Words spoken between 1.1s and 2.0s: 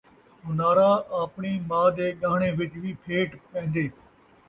آپݨی ماء